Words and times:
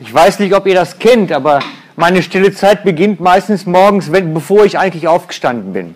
Ich 0.00 0.12
weiß 0.12 0.40
nicht, 0.40 0.54
ob 0.54 0.66
ihr 0.66 0.74
das 0.74 0.98
kennt, 0.98 1.32
aber 1.32 1.60
meine 1.96 2.22
stille 2.22 2.52
Zeit 2.52 2.84
beginnt 2.84 3.18
meistens 3.20 3.64
morgens, 3.64 4.12
wenn, 4.12 4.34
bevor 4.34 4.66
ich 4.66 4.78
eigentlich 4.78 5.08
aufgestanden 5.08 5.72
bin. 5.72 5.94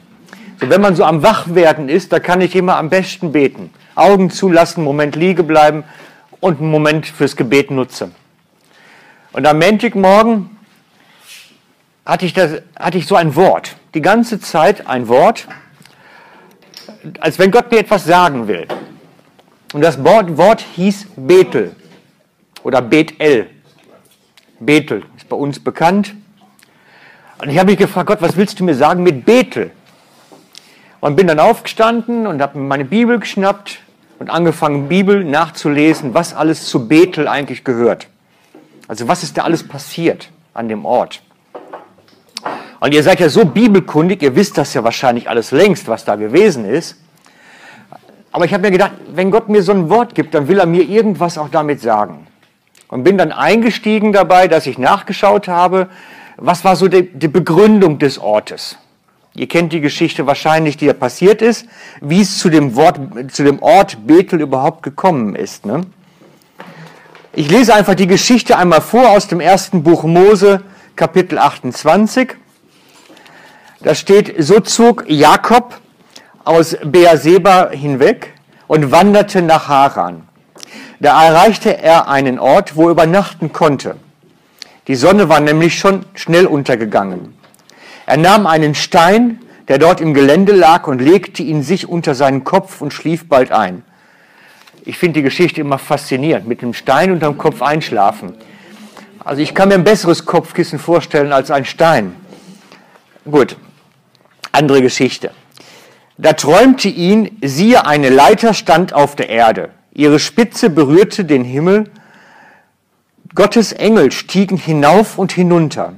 So, 0.58 0.70
wenn 0.70 0.80
man 0.80 0.96
so 0.96 1.04
am 1.04 1.22
Wachwerden 1.22 1.90
ist, 1.90 2.10
da 2.12 2.18
kann 2.18 2.40
ich 2.40 2.56
immer 2.56 2.76
am 2.76 2.88
besten 2.88 3.32
beten. 3.32 3.70
Augen 3.94 4.30
zulassen, 4.30 4.84
Moment 4.84 5.16
liege 5.16 5.42
bleiben 5.42 5.84
und 6.40 6.60
einen 6.60 6.70
Moment 6.70 7.06
fürs 7.06 7.36
Gebet 7.36 7.70
nutzen. 7.70 8.14
Und 9.32 9.46
am 9.46 9.58
Montagmorgen 9.58 10.56
hatte 12.06 12.24
ich, 12.24 12.32
das, 12.32 12.62
hatte 12.78 12.96
ich 12.96 13.06
so 13.06 13.16
ein 13.16 13.36
Wort, 13.36 13.76
die 13.92 14.00
ganze 14.00 14.40
Zeit 14.40 14.86
ein 14.86 15.08
Wort, 15.08 15.46
als 17.20 17.38
wenn 17.38 17.50
Gott 17.50 17.70
mir 17.70 17.80
etwas 17.80 18.04
sagen 18.04 18.48
will. 18.48 18.66
Und 19.74 19.82
das 19.82 20.02
Wort, 20.02 20.38
Wort 20.38 20.64
hieß 20.74 21.06
Bethel 21.16 21.76
oder 22.62 22.80
Bethel. 22.80 23.48
Bethel 24.60 25.02
ist 25.16 25.28
bei 25.28 25.36
uns 25.36 25.58
bekannt. 25.58 26.14
Und 27.38 27.48
ich 27.48 27.58
habe 27.58 27.70
mich 27.70 27.78
gefragt, 27.78 28.06
Gott, 28.06 28.20
was 28.20 28.36
willst 28.36 28.60
du 28.60 28.64
mir 28.64 28.74
sagen 28.74 29.02
mit 29.02 29.24
Bethel? 29.24 29.70
Und 31.00 31.16
bin 31.16 31.26
dann 31.26 31.40
aufgestanden 31.40 32.26
und 32.26 32.42
habe 32.42 32.58
meine 32.58 32.84
Bibel 32.84 33.18
geschnappt 33.18 33.80
und 34.18 34.28
angefangen, 34.28 34.88
Bibel 34.88 35.24
nachzulesen, 35.24 36.12
was 36.12 36.34
alles 36.34 36.66
zu 36.66 36.86
Bethel 36.86 37.26
eigentlich 37.26 37.64
gehört. 37.64 38.08
Also 38.86 39.08
was 39.08 39.22
ist 39.22 39.38
da 39.38 39.44
alles 39.44 39.66
passiert 39.66 40.28
an 40.52 40.68
dem 40.68 40.84
Ort? 40.84 41.22
Und 42.80 42.92
ihr 42.92 43.02
seid 43.02 43.20
ja 43.20 43.30
so 43.30 43.46
bibelkundig, 43.46 44.22
ihr 44.22 44.36
wisst 44.36 44.58
das 44.58 44.74
ja 44.74 44.84
wahrscheinlich 44.84 45.30
alles 45.30 45.52
längst, 45.52 45.88
was 45.88 46.04
da 46.04 46.16
gewesen 46.16 46.66
ist. 46.66 46.96
Aber 48.30 48.44
ich 48.44 48.52
habe 48.52 48.62
mir 48.62 48.70
gedacht, 48.70 48.92
wenn 49.14 49.30
Gott 49.30 49.48
mir 49.48 49.62
so 49.62 49.72
ein 49.72 49.88
Wort 49.88 50.14
gibt, 50.14 50.34
dann 50.34 50.48
will 50.48 50.58
er 50.58 50.66
mir 50.66 50.82
irgendwas 50.82 51.38
auch 51.38 51.48
damit 51.48 51.80
sagen 51.80 52.26
und 52.90 53.04
bin 53.04 53.16
dann 53.16 53.32
eingestiegen 53.32 54.12
dabei, 54.12 54.48
dass 54.48 54.66
ich 54.66 54.78
nachgeschaut 54.78 55.48
habe, 55.48 55.88
was 56.36 56.64
war 56.64 56.76
so 56.76 56.88
die, 56.88 57.10
die 57.12 57.28
Begründung 57.28 57.98
des 57.98 58.18
Ortes. 58.18 58.76
Ihr 59.34 59.46
kennt 59.46 59.72
die 59.72 59.80
Geschichte 59.80 60.26
wahrscheinlich, 60.26 60.76
die 60.76 60.86
da 60.86 60.92
passiert 60.92 61.40
ist, 61.40 61.66
wie 62.00 62.20
es 62.20 62.38
zu 62.38 62.48
dem, 62.48 62.74
Wort, 62.74 62.98
zu 63.32 63.44
dem 63.44 63.62
Ort 63.62 64.06
Bethel 64.06 64.40
überhaupt 64.40 64.82
gekommen 64.82 65.36
ist. 65.36 65.66
Ne? 65.66 65.82
Ich 67.32 67.48
lese 67.48 67.74
einfach 67.74 67.94
die 67.94 68.08
Geschichte 68.08 68.58
einmal 68.58 68.80
vor 68.80 69.10
aus 69.10 69.28
dem 69.28 69.40
ersten 69.40 69.84
Buch 69.84 70.02
Mose, 70.02 70.62
Kapitel 70.96 71.38
28. 71.38 72.34
Da 73.82 73.94
steht, 73.94 74.34
so 74.42 74.58
zog 74.60 75.04
Jakob 75.08 75.78
aus 76.44 76.76
Beerseba 76.84 77.70
hinweg 77.70 78.34
und 78.66 78.90
wanderte 78.90 79.42
nach 79.42 79.68
Haran. 79.68 80.28
Da 81.00 81.26
erreichte 81.26 81.78
er 81.78 82.08
einen 82.08 82.38
Ort, 82.38 82.76
wo 82.76 82.84
er 82.84 82.90
übernachten 82.90 83.52
konnte. 83.52 83.96
Die 84.86 84.94
Sonne 84.94 85.30
war 85.30 85.40
nämlich 85.40 85.78
schon 85.78 86.04
schnell 86.14 86.46
untergegangen. 86.46 87.34
Er 88.04 88.18
nahm 88.18 88.46
einen 88.46 88.74
Stein, 88.74 89.40
der 89.68 89.78
dort 89.78 90.02
im 90.02 90.12
Gelände 90.12 90.52
lag, 90.52 90.86
und 90.86 91.00
legte 91.00 91.42
ihn 91.42 91.62
sich 91.62 91.88
unter 91.88 92.14
seinen 92.14 92.44
Kopf 92.44 92.82
und 92.82 92.92
schlief 92.92 93.28
bald 93.28 93.50
ein. 93.50 93.82
Ich 94.84 94.98
finde 94.98 95.20
die 95.20 95.24
Geschichte 95.24 95.62
immer 95.62 95.78
faszinierend, 95.78 96.46
mit 96.46 96.62
einem 96.62 96.74
Stein 96.74 97.12
unterm 97.12 97.38
Kopf 97.38 97.62
einschlafen. 97.62 98.34
Also 99.24 99.40
ich 99.40 99.54
kann 99.54 99.68
mir 99.68 99.74
ein 99.74 99.84
besseres 99.84 100.26
Kopfkissen 100.26 100.78
vorstellen 100.78 101.32
als 101.32 101.50
ein 101.50 101.64
Stein. 101.64 102.14
Gut, 103.24 103.56
andere 104.52 104.82
Geschichte. 104.82 105.30
Da 106.18 106.34
träumte 106.34 106.88
ihn, 106.88 107.38
siehe, 107.42 107.86
eine 107.86 108.10
Leiter 108.10 108.52
stand 108.52 108.92
auf 108.92 109.16
der 109.16 109.30
Erde. 109.30 109.70
Ihre 109.92 110.18
Spitze 110.18 110.70
berührte 110.70 111.24
den 111.24 111.44
Himmel. 111.44 111.90
Gottes 113.34 113.72
Engel 113.72 114.12
stiegen 114.12 114.56
hinauf 114.56 115.18
und 115.18 115.32
hinunter. 115.32 115.94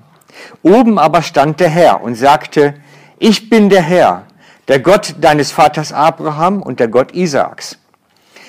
Oben 0.63 0.99
aber 0.99 1.23
stand 1.23 1.61
der 1.61 1.69
Herr 1.69 2.03
und 2.03 2.15
sagte, 2.15 2.75
ich 3.19 3.51
bin 3.51 3.69
der 3.69 3.83
Herr, 3.83 4.27
der 4.69 4.81
Gott 4.81 5.17
deines 5.21 5.53
Vaters 5.53 5.93
Abraham 5.93 6.63
und 6.63 6.81
der 6.81 6.89
Gott 6.89 7.15
Isaaks. 7.15 7.79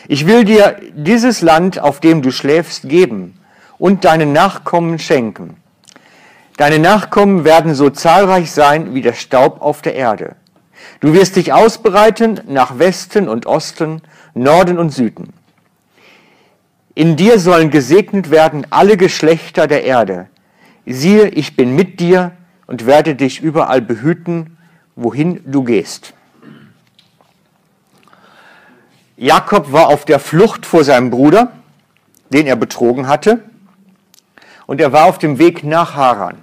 Ich 0.08 0.28
will 0.28 0.44
dir 0.44 0.78
dieses 0.94 1.42
Land, 1.42 1.80
auf 1.80 2.00
dem 2.00 2.22
du 2.22 2.32
schläfst, 2.32 2.90
geben 2.90 3.38
und 3.78 4.06
deinen 4.06 4.34
Nachkommen 4.34 5.00
schenken. 5.00 5.58
Deine 6.58 6.80
Nachkommen 6.80 7.46
werden 7.46 7.74
so 7.74 7.90
zahlreich 7.90 8.52
sein 8.52 8.94
wie 8.94 9.02
der 9.02 9.14
Staub 9.14 9.62
auf 9.62 9.82
der 9.82 9.96
Erde. 9.96 10.36
Du 11.00 11.14
wirst 11.14 11.36
dich 11.36 11.54
ausbreiten 11.54 12.42
nach 12.48 12.80
Westen 12.80 13.28
und 13.28 13.46
Osten 13.46 14.02
Norden 14.34 14.80
und 14.80 14.90
Süden. 14.90 15.34
In 16.96 17.16
dir 17.16 17.40
sollen 17.40 17.70
gesegnet 17.70 18.30
werden 18.30 18.68
alle 18.70 18.98
Geschlechter 18.98 19.68
der 19.68 19.84
Erde. 19.84 20.28
Siehe, 20.86 21.30
ich 21.30 21.56
bin 21.56 21.76
mit 21.76 22.00
dir 22.00 22.32
und 22.68 22.86
werde 22.86 23.16
dich 23.16 23.42
überall 23.42 23.82
behüten, 23.82 24.58
wohin 24.96 25.42
du 25.46 25.64
gehst. 25.64 26.14
Jakob 29.18 29.72
war 29.72 29.88
auf 29.88 30.06
der 30.06 30.20
Flucht 30.20 30.66
vor 30.66 30.84
seinem 30.84 31.10
Bruder, 31.10 31.52
den 32.30 32.48
er 32.48 32.56
betrogen 32.56 33.08
hatte, 33.08 33.44
und 34.66 34.82
er 34.82 34.92
war 34.92 35.06
auf 35.06 35.18
dem 35.18 35.40
Weg 35.40 35.64
nach 35.64 35.96
Haran. 35.96 36.38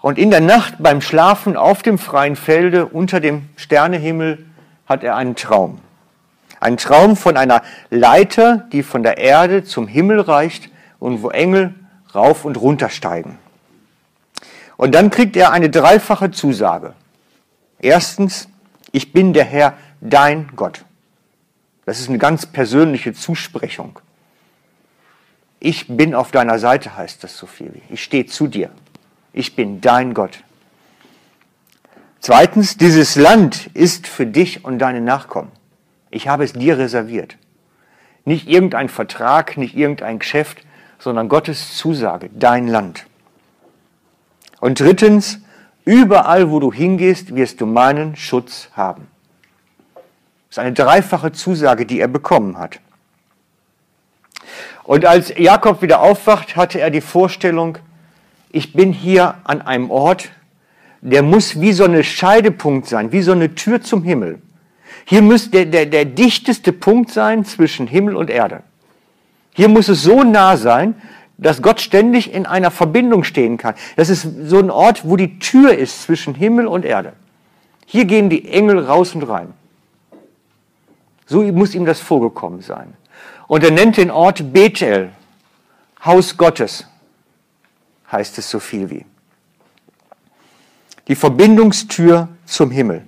Und 0.00 0.18
in 0.18 0.30
der 0.30 0.42
Nacht 0.42 0.74
beim 0.80 1.00
Schlafen 1.00 1.56
auf 1.56 1.82
dem 1.82 1.98
freien 1.98 2.36
Felde 2.36 2.86
unter 2.86 3.20
dem 3.20 3.48
Sternehimmel 3.56 4.44
hat 4.86 5.02
er 5.04 5.16
einen 5.16 5.36
Traum. 5.36 5.80
Ein 6.60 6.76
Traum 6.76 7.16
von 7.16 7.36
einer 7.36 7.62
Leiter, 7.90 8.68
die 8.72 8.82
von 8.82 9.02
der 9.02 9.18
Erde 9.18 9.64
zum 9.64 9.86
Himmel 9.86 10.20
reicht 10.20 10.70
und 10.98 11.22
wo 11.22 11.30
Engel 11.30 11.74
rauf 12.14 12.44
und 12.44 12.56
runter 12.56 12.88
steigen. 12.88 13.38
Und 14.76 14.94
dann 14.94 15.10
kriegt 15.10 15.36
er 15.36 15.52
eine 15.52 15.70
dreifache 15.70 16.30
Zusage. 16.30 16.94
Erstens, 17.78 18.48
ich 18.92 19.12
bin 19.12 19.32
der 19.32 19.44
Herr, 19.44 19.74
dein 20.00 20.48
Gott. 20.56 20.84
Das 21.84 22.00
ist 22.00 22.08
eine 22.08 22.18
ganz 22.18 22.46
persönliche 22.46 23.12
Zusprechung. 23.12 23.98
Ich 25.60 25.86
bin 25.88 26.14
auf 26.14 26.30
deiner 26.30 26.58
Seite, 26.58 26.96
heißt 26.96 27.24
das 27.24 27.36
so 27.36 27.46
viel. 27.46 27.80
Ich 27.90 28.02
stehe 28.02 28.26
zu 28.26 28.46
dir. 28.46 28.70
Ich 29.32 29.56
bin 29.56 29.80
dein 29.80 30.14
Gott. 30.14 30.38
Zweitens, 32.26 32.78
dieses 32.78 33.16
Land 33.16 33.68
ist 33.74 34.06
für 34.06 34.24
dich 34.24 34.64
und 34.64 34.78
deine 34.78 35.02
Nachkommen. 35.02 35.52
Ich 36.08 36.26
habe 36.26 36.42
es 36.42 36.54
dir 36.54 36.78
reserviert. 36.78 37.36
Nicht 38.24 38.48
irgendein 38.48 38.88
Vertrag, 38.88 39.58
nicht 39.58 39.76
irgendein 39.76 40.20
Geschäft, 40.20 40.64
sondern 40.98 41.28
Gottes 41.28 41.76
Zusage, 41.76 42.30
dein 42.32 42.66
Land. 42.66 43.04
Und 44.58 44.80
drittens, 44.80 45.40
überall, 45.84 46.50
wo 46.50 46.60
du 46.60 46.72
hingehst, 46.72 47.34
wirst 47.36 47.60
du 47.60 47.66
meinen 47.66 48.16
Schutz 48.16 48.70
haben. 48.72 49.06
Das 49.94 50.52
ist 50.52 50.58
eine 50.60 50.72
dreifache 50.72 51.32
Zusage, 51.32 51.84
die 51.84 52.00
er 52.00 52.08
bekommen 52.08 52.56
hat. 52.56 52.80
Und 54.82 55.04
als 55.04 55.30
Jakob 55.36 55.82
wieder 55.82 56.00
aufwacht, 56.00 56.56
hatte 56.56 56.80
er 56.80 56.88
die 56.88 57.02
Vorstellung, 57.02 57.76
ich 58.50 58.72
bin 58.72 58.94
hier 58.94 59.34
an 59.44 59.60
einem 59.60 59.90
Ort, 59.90 60.30
der 61.04 61.22
muss 61.22 61.60
wie 61.60 61.72
so 61.72 61.84
eine 61.84 62.02
Scheidepunkt 62.02 62.88
sein, 62.88 63.12
wie 63.12 63.20
so 63.20 63.32
eine 63.32 63.54
Tür 63.54 63.82
zum 63.82 64.02
Himmel. 64.02 64.40
Hier 65.04 65.20
muss 65.20 65.50
der, 65.50 65.66
der, 65.66 65.84
der 65.84 66.06
dichteste 66.06 66.72
Punkt 66.72 67.10
sein 67.10 67.44
zwischen 67.44 67.86
Himmel 67.86 68.16
und 68.16 68.30
Erde. 68.30 68.62
Hier 69.52 69.68
muss 69.68 69.88
es 69.88 70.02
so 70.02 70.22
nah 70.22 70.56
sein, 70.56 70.94
dass 71.36 71.60
Gott 71.60 71.82
ständig 71.82 72.32
in 72.32 72.46
einer 72.46 72.70
Verbindung 72.70 73.22
stehen 73.22 73.58
kann. 73.58 73.74
Das 73.96 74.08
ist 74.08 74.26
so 74.46 74.58
ein 74.58 74.70
Ort, 74.70 75.04
wo 75.04 75.16
die 75.16 75.38
Tür 75.38 75.76
ist 75.76 76.04
zwischen 76.04 76.34
Himmel 76.34 76.66
und 76.66 76.86
Erde. 76.86 77.12
Hier 77.84 78.06
gehen 78.06 78.30
die 78.30 78.48
Engel 78.48 78.78
raus 78.78 79.14
und 79.14 79.24
rein. 79.24 79.52
So 81.26 81.42
muss 81.42 81.74
ihm 81.74 81.84
das 81.84 82.00
vorgekommen 82.00 82.62
sein. 82.62 82.94
Und 83.46 83.62
er 83.62 83.72
nennt 83.72 83.98
den 83.98 84.10
Ort 84.10 84.54
Bethel, 84.54 85.10
Haus 86.02 86.38
Gottes, 86.38 86.86
heißt 88.10 88.38
es 88.38 88.48
so 88.48 88.58
viel 88.58 88.88
wie 88.88 89.04
die 91.08 91.14
Verbindungstür 91.14 92.28
zum 92.44 92.70
Himmel. 92.70 93.04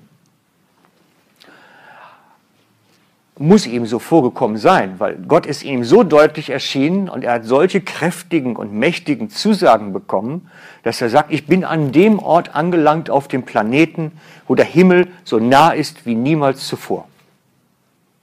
Muss 3.39 3.67
ihm 3.67 3.85
so 3.85 3.99
vorgekommen 3.99 4.57
sein, 4.57 4.99
weil 4.99 5.17
Gott 5.17 5.45
ist 5.45 5.63
ihm 5.63 5.85
so 5.85 6.03
deutlich 6.03 6.49
erschienen 6.49 7.11
und 7.11 7.23
er 7.23 7.35
hat 7.35 7.45
solche 7.45 7.83
kräftigen 7.83 8.57
und 8.57 8.73
mächtigen 8.73 9.29
Zusagen 9.29 9.93
bekommen, 9.93 10.51
dass 10.85 11.03
er 11.03 11.11
sagt, 11.11 11.31
ich 11.31 11.47
bin 11.47 11.63
an 11.63 11.93
dem 11.93 12.19
Ort 12.19 12.55
angelangt 12.55 13.11
auf 13.11 13.29
dem 13.29 13.43
Planeten, 13.43 14.13
wo 14.47 14.55
der 14.55 14.65
Himmel 14.65 15.09
so 15.25 15.39
nah 15.39 15.73
ist 15.73 16.07
wie 16.07 16.15
niemals 16.15 16.67
zuvor. 16.67 17.09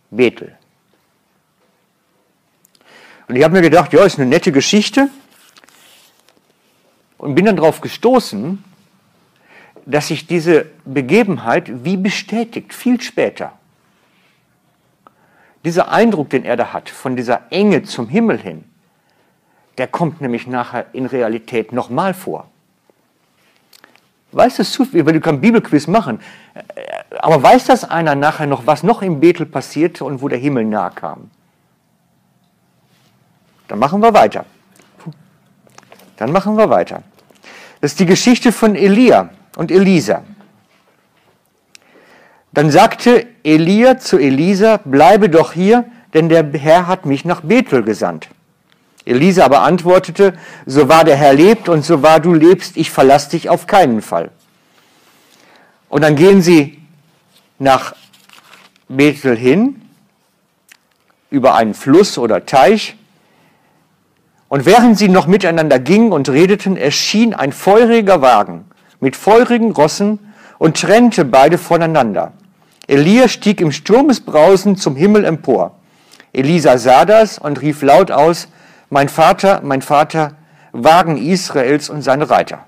Bethel. 0.10 0.56
Und 3.28 3.36
ich 3.36 3.44
habe 3.44 3.54
mir 3.54 3.62
gedacht, 3.62 3.94
ja, 3.94 4.04
ist 4.04 4.20
eine 4.20 4.28
nette 4.28 4.52
Geschichte. 4.52 5.10
Und 7.18 7.36
bin 7.36 7.46
dann 7.46 7.56
darauf 7.56 7.82
gestoßen, 7.82 8.64
dass 9.86 10.08
sich 10.08 10.28
diese 10.28 10.68
Begebenheit 10.86 11.84
wie 11.84 11.98
bestätigt, 11.98 12.74
viel 12.74 13.02
später. 13.02 13.54
dieser 15.66 15.92
Eindruck, 15.92 16.30
den 16.30 16.44
er 16.44 16.58
da 16.58 16.74
hat, 16.74 16.90
von 16.90 17.16
dieser 17.16 17.44
Enge 17.50 17.84
zum 17.84 18.10
Himmel 18.10 18.38
hin, 18.38 18.66
der 19.78 19.88
kommt 19.88 20.22
nämlich 20.22 20.46
nachher 20.46 20.88
in 20.94 21.06
Realität 21.06 21.72
nochmal 21.72 22.14
vor. 22.14 22.50
Weiß 24.34 24.58
das 24.58 24.72
zufällig, 24.72 25.06
weil 25.06 25.14
du 25.14 25.22
kannst 25.22 25.42
Bibelquiz 25.42 25.88
machen, 25.88 26.20
aber 27.20 27.42
weiß 27.42 27.66
das 27.66 27.84
einer 27.90 28.16
nachher 28.16 28.48
noch, 28.48 28.66
was 28.66 28.84
noch 28.84 29.02
im 29.02 29.20
Bethel 29.20 29.46
passierte 29.46 30.04
und 30.04 30.22
wo 30.22 30.28
der 30.28 30.40
Himmel 30.40 30.66
nahe 30.66 30.92
kam? 30.92 31.30
Dann 33.68 33.80
machen 33.80 34.02
wir 34.02 34.14
weiter. 34.14 34.46
Dann 36.18 36.32
machen 36.32 36.58
wir 36.58 36.70
weiter. 36.70 37.04
Das 37.80 37.92
ist 37.92 38.00
die 38.00 38.06
Geschichte 38.06 38.52
von 38.52 38.76
Elia 38.76 39.30
und 39.56 39.72
Elisa. 39.72 40.24
Dann 42.54 42.70
sagte 42.70 43.26
Elia 43.44 43.98
zu 43.98 44.20
Elisa, 44.20 44.78
bleibe 44.78 45.30
doch 45.30 45.54
hier, 45.54 45.86
denn 46.14 46.30
der 46.30 46.46
Herr 46.54 46.88
hat 46.88 47.06
mich 47.06 47.26
nach 47.26 47.42
Bethel 47.42 47.84
gesandt. 47.84 48.30
Elisa 49.06 49.44
aber 49.44 49.64
antwortete, 49.64 50.38
so 50.66 50.88
wahr 50.88 51.04
der 51.04 51.16
Herr 51.16 51.34
lebt 51.34 51.68
und 51.68 51.84
so 51.84 52.04
wahr 52.04 52.20
du 52.20 52.34
lebst, 52.34 52.78
ich 52.78 52.92
verlasse 52.92 53.32
dich 53.32 53.50
auf 53.50 53.68
keinen 53.68 54.02
Fall. 54.02 54.30
Und 55.90 56.04
dann 56.04 56.16
gehen 56.16 56.42
sie 56.42 56.80
nach 57.60 57.96
Bethel 58.88 59.36
hin, 59.36 59.82
über 61.30 61.56
einen 61.56 61.74
Fluss 61.74 62.20
oder 62.20 62.46
Teich. 62.46 62.96
Und 64.48 64.66
während 64.68 65.00
sie 65.00 65.10
noch 65.10 65.26
miteinander 65.26 65.80
gingen 65.80 66.12
und 66.12 66.30
redeten, 66.30 66.78
erschien 66.78 67.34
ein 67.34 67.52
feuriger 67.52 68.22
Wagen 68.22 68.66
mit 69.04 69.18
feurigen 69.18 69.72
Rossen 69.72 70.18
und 70.60 70.80
trennte 70.80 71.26
beide 71.26 71.58
voneinander. 71.58 72.32
Elia 72.88 73.28
stieg 73.28 73.60
im 73.60 73.74
Sturmesbrausen 73.74 74.78
zum 74.78 74.96
Himmel 74.96 75.26
empor. 75.26 75.76
Elisa 76.32 76.78
sah 76.78 77.04
das 77.04 77.38
und 77.38 77.62
rief 77.62 77.82
laut 77.82 78.12
aus, 78.12 78.48
mein 78.90 79.10
Vater, 79.10 79.60
mein 79.62 79.82
Vater, 79.82 80.36
Wagen 80.72 81.18
Israels 81.18 81.90
und 81.90 82.02
seine 82.02 82.30
Reiter. 82.30 82.66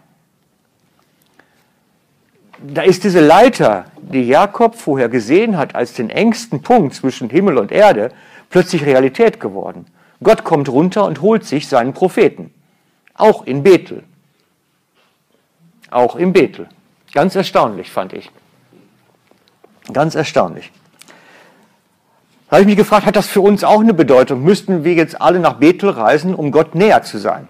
Da 2.62 2.82
ist 2.82 3.06
diese 3.06 3.22
Leiter, 3.22 3.86
die 4.02 4.28
Jakob 4.28 4.76
vorher 4.76 5.08
gesehen 5.08 5.58
hat 5.58 5.74
als 5.74 5.94
den 5.94 6.10
engsten 6.10 6.62
Punkt 6.62 6.96
zwischen 6.96 7.30
Himmel 7.30 7.58
und 7.58 7.72
Erde, 7.72 8.12
plötzlich 8.50 8.86
Realität 8.86 9.40
geworden. 9.40 9.86
Gott 10.22 10.44
kommt 10.44 10.68
runter 10.68 11.06
und 11.06 11.22
holt 11.22 11.46
sich 11.46 11.70
seinen 11.70 11.94
Propheten. 11.94 12.54
Auch 13.14 13.46
in 13.46 13.64
Bethel. 13.64 14.04
Auch 15.92 16.16
in 16.16 16.34
Bethel. 16.34 16.68
Ganz 17.14 17.36
erstaunlich, 17.36 17.92
fand 17.92 18.14
ich. 18.14 18.32
Ganz 19.94 20.16
erstaunlich. 20.16 20.72
Da 22.50 22.58
habe 22.58 22.62
ich 22.62 22.68
mich 22.68 22.78
gefragt, 22.78 23.06
hat 23.06 23.16
das 23.16 23.28
für 23.28 23.42
uns 23.42 23.64
auch 23.64 23.80
eine 23.80 23.94
Bedeutung? 23.94 24.44
Müssten 24.44 24.84
wir 24.84 24.94
jetzt 24.94 25.20
alle 25.20 25.40
nach 25.40 25.54
Bethel 25.54 25.90
reisen, 25.90 26.36
um 26.36 26.52
Gott 26.52 26.76
näher 26.76 27.04
zu 27.04 27.18
sein? 27.18 27.48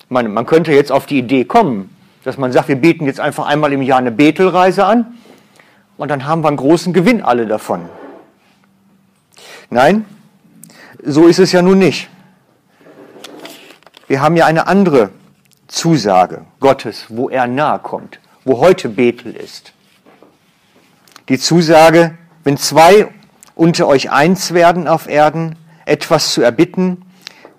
Ich 0.00 0.10
meine, 0.10 0.28
man 0.28 0.46
könnte 0.46 0.72
jetzt 0.72 0.92
auf 0.92 1.06
die 1.06 1.18
Idee 1.18 1.44
kommen, 1.44 1.94
dass 2.24 2.36
man 2.36 2.52
sagt, 2.52 2.68
wir 2.68 2.76
beten 2.76 3.06
jetzt 3.06 3.20
einfach 3.20 3.46
einmal 3.46 3.72
im 3.72 3.82
Jahr 3.82 3.98
eine 3.98 4.10
Bethelreise 4.10 4.84
an 4.84 5.18
und 5.96 6.10
dann 6.10 6.26
haben 6.26 6.42
wir 6.42 6.48
einen 6.48 6.56
großen 6.56 6.92
Gewinn 6.92 7.22
alle 7.22 7.46
davon. 7.46 7.88
Nein, 9.68 10.04
so 11.02 11.26
ist 11.26 11.38
es 11.38 11.52
ja 11.52 11.62
nun 11.62 11.78
nicht. 11.78 12.08
Wir 14.08 14.20
haben 14.20 14.36
ja 14.36 14.46
eine 14.46 14.66
andere 14.66 15.10
Zusage 15.70 16.44
Gottes, 16.60 17.06
wo 17.08 17.28
er 17.28 17.46
nahe 17.46 17.78
kommt, 17.78 18.20
wo 18.44 18.58
heute 18.58 18.88
Bethel 18.88 19.34
ist 19.34 19.72
die 21.30 21.38
Zusage, 21.38 22.18
wenn 22.42 22.56
zwei 22.56 23.06
unter 23.54 23.86
euch 23.86 24.10
eins 24.10 24.52
werden 24.52 24.88
auf 24.88 25.08
Erden, 25.08 25.54
etwas 25.86 26.32
zu 26.32 26.42
erbitten, 26.42 27.02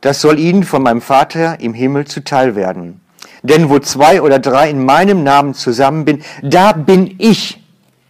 das 0.02 0.19
soll 0.19 0.40
ihnen 0.40 0.63
von 0.63 0.84
meinem 0.84 1.02
Vater 1.02 1.60
im 1.62 1.74
Himmel 1.74 2.06
zuteil 2.06 2.56
werden. 2.56 3.00
Denn 3.44 3.69
wo 3.69 3.80
zwei 3.80 4.22
oder 4.22 4.40
drei 4.40 4.69
in 4.69 4.84
meinem 4.84 5.24
Namen 5.24 5.54
zusammen 5.54 6.04
bin, 6.04 6.22
da 6.44 6.74
bin 6.74 7.16
ich 7.18 7.64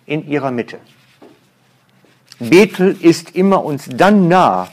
in 0.07 0.27
ihrer 0.27 0.50
Mitte. 0.50 0.80
Bethel 2.39 2.97
ist 3.00 3.36
immer 3.36 3.63
uns 3.63 3.88
dann 3.88 4.27
nah, 4.27 4.68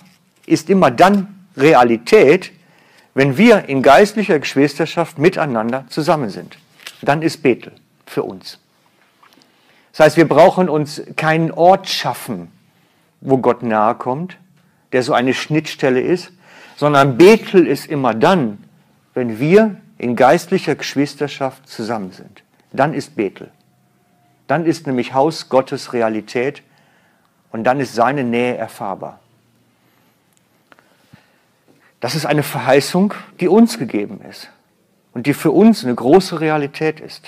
ist 0.47 0.71
immer 0.71 0.91
dann 0.91 1.45
Realität, 1.55 2.51
wenn 3.19 3.37
wir 3.37 3.69
in 3.69 3.82
geistlicher 3.82 4.38
Geschwisterschaft 4.38 5.19
miteinander 5.19 5.85
zusammen 5.88 6.31
sind. 6.31 6.56
Dann 7.03 7.20
ist 7.20 7.43
Bethel 7.43 7.73
für 8.06 8.23
uns. 8.23 8.61
Das 9.91 10.06
heißt, 10.06 10.17
wir 10.17 10.29
brauchen 10.29 10.69
uns 10.69 11.03
keinen 11.17 11.50
Ort 11.50 11.88
schaffen, 11.88 12.53
wo 13.20 13.38
Gott 13.38 13.65
nahe 13.65 13.97
kommt, 13.97 14.38
der 14.93 15.03
so 15.03 15.15
eine 15.15 15.35
Schnittstelle 15.35 16.00
ist, 16.00 16.31
sondern 16.76 17.19
Bethel 17.19 17.67
ist 17.67 17.87
immer 17.87 18.15
dann, 18.15 18.62
wenn 19.15 19.41
wir 19.41 19.75
in 19.99 20.14
geistlicher 20.14 20.76
Geschwisterschaft 20.76 21.69
zusammen 21.69 22.12
sind. 22.12 22.44
Dann 22.71 22.94
ist 22.94 23.17
Bethel. 23.17 23.50
Dann 24.47 24.64
ist 24.64 24.87
nämlich 24.87 25.12
Haus 25.12 25.49
Gottes 25.49 25.93
Realität 25.93 26.62
und 27.50 27.64
dann 27.64 27.81
ist 27.81 27.97
seine 27.97 28.23
Nähe 28.23 28.56
erfahrbar. 28.56 29.19
Das 32.00 32.15
ist 32.15 32.27
eine 32.27 32.43
Verheißung, 32.43 33.15
die 33.41 33.49
uns 33.49 33.79
gegeben 33.79 34.21
ist 34.29 34.50
und 35.12 35.27
die 35.27 35.35
für 35.35 35.50
uns 35.50 35.85
eine 35.85 35.95
große 35.95 36.41
Realität 36.41 37.00
ist 37.00 37.27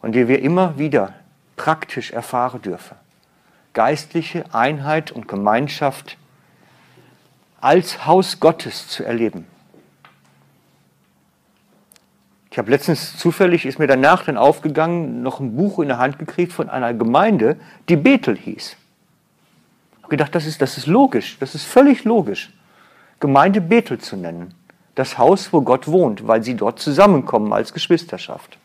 und 0.00 0.12
die 0.12 0.28
wir 0.28 0.42
immer 0.42 0.78
wieder 0.78 1.14
praktisch 1.56 2.12
erfahren 2.12 2.62
dürfe. 2.62 2.94
Geistliche 3.72 4.44
Einheit 4.54 5.10
und 5.10 5.26
Gemeinschaft 5.26 6.16
als 7.60 8.06
Haus 8.06 8.38
Gottes 8.38 8.88
zu 8.88 9.04
erleben. 9.04 9.46
Ich 12.50 12.58
habe 12.58 12.70
letztens 12.70 13.18
zufällig, 13.18 13.66
ist 13.66 13.78
mir 13.78 13.86
danach 13.86 14.24
dann 14.24 14.38
aufgegangen, 14.38 15.22
noch 15.22 15.40
ein 15.40 15.56
Buch 15.56 15.78
in 15.78 15.88
der 15.88 15.98
Hand 15.98 16.18
gekriegt 16.18 16.52
von 16.52 16.70
einer 16.70 16.94
Gemeinde, 16.94 17.56
die 17.88 17.96
Bethel 17.96 18.36
hieß. 18.36 18.76
Ich 19.90 20.02
habe 20.02 20.08
gedacht, 20.08 20.34
das 20.34 20.46
ist, 20.46 20.62
das 20.62 20.78
ist 20.78 20.86
logisch, 20.86 21.36
das 21.38 21.54
ist 21.54 21.64
völlig 21.64 22.04
logisch, 22.04 22.50
Gemeinde 23.20 23.60
Bethel 23.60 23.98
zu 23.98 24.16
nennen. 24.16 24.54
Das 24.94 25.18
Haus, 25.18 25.52
wo 25.52 25.62
Gott 25.62 25.88
wohnt, 25.88 26.26
weil 26.26 26.42
sie 26.42 26.54
dort 26.54 26.78
zusammenkommen 26.78 27.52
als 27.52 27.72
Geschwisterschaft. 27.72 28.58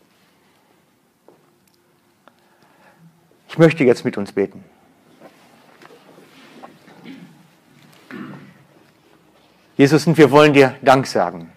Ich 3.50 3.58
möchte 3.58 3.84
jetzt 3.84 4.06
mit 4.06 4.18
uns 4.18 4.32
beten. 4.32 4.64
Jesus, 9.76 10.06
und 10.06 10.18
wir 10.18 10.32
wollen 10.32 10.54
dir 10.54 10.76
Dank 10.84 11.08
sagen. 11.08 11.52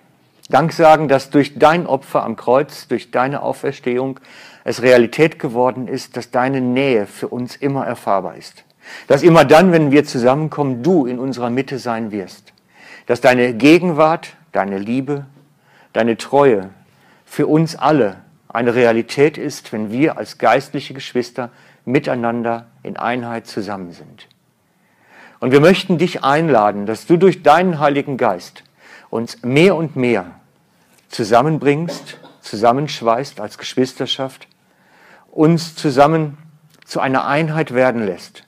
Dank 0.49 0.73
sagen, 0.73 1.09
dass 1.09 1.31
durch 1.31 1.59
dein 1.59 1.87
Opfer 1.87 2.23
am 2.23 2.37
Kreuz, 2.37 2.89
durch 2.89 3.11
deine 3.11 3.43
Auferstehung 3.43 4.19
es 4.65 4.81
Realität 4.81 5.39
geworden 5.39 5.89
ist, 5.89 6.17
dass 6.17 6.31
deine 6.31 6.63
Nähe 6.63 7.07
für 7.07 7.29
uns 7.29 7.55
immer 7.55 7.87
erfahrbar 7.87 8.37
ist. 8.37 8.65
Dass 9.09 9.23
immer 9.23 9.45
dann, 9.45 9.73
wenn 9.73 9.91
wir 9.91 10.05
zusammenkommen, 10.05 10.83
du 10.83 11.05
in 11.05 11.19
unserer 11.19 11.51
Mitte 11.51 11.79
sein 11.79 12.13
wirst. 12.13 12.54
Dass 13.07 13.21
deine 13.21 13.55
Gegenwart, 13.55 14.37
deine 14.53 14.79
Liebe, 14.79 15.27
deine 15.93 16.17
Treue 16.17 16.71
für 17.25 17.47
uns 17.47 17.77
alle 17.77 18.17
eine 18.49 18.75
Realität 18.75 19.37
ist, 19.37 19.73
wenn 19.73 19.91
wir 19.91 20.17
als 20.17 20.39
geistliche 20.39 20.95
Geschwister 20.95 21.51
miteinander 21.85 22.67
in 22.83 22.97
Einheit 22.97 23.47
zusammen 23.47 23.93
sind. 23.93 24.29
Und 25.41 25.51
wir 25.51 25.61
möchten 25.61 25.99
dich 25.99 26.25
einladen, 26.25 26.87
dass 26.87 27.07
du 27.07 27.17
durch 27.17 27.43
deinen 27.43 27.79
Heiligen 27.79 28.17
Geist 28.17 28.63
uns 29.11 29.43
mehr 29.43 29.77
und 29.77 29.97
mehr 29.97 30.27
zusammenbringst, 31.09 32.19
zusammenschweißt 32.41 33.41
als 33.41 33.59
Geschwisterschaft, 33.59 34.49
uns 35.31 35.75
zusammen 35.77 36.39
zu 36.85 37.01
einer 37.01 37.27
Einheit 37.27 37.75
werden 37.75 38.05
lässt, 38.05 38.45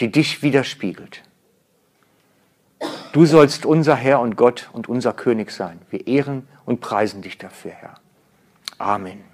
die 0.00 0.10
dich 0.10 0.42
widerspiegelt. 0.42 1.22
Du 3.12 3.26
sollst 3.26 3.64
unser 3.64 3.94
Herr 3.94 4.20
und 4.20 4.36
Gott 4.36 4.68
und 4.72 4.88
unser 4.88 5.12
König 5.12 5.50
sein. 5.50 5.80
Wir 5.90 6.06
ehren 6.06 6.46
und 6.66 6.80
preisen 6.80 7.22
dich 7.22 7.38
dafür, 7.38 7.72
Herr. 7.72 7.94
Amen. 8.78 9.27